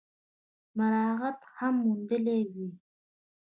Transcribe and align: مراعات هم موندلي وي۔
مراعات 0.77 1.39
هم 1.57 1.73
موندلي 1.83 2.39
وي۔ 2.53 2.67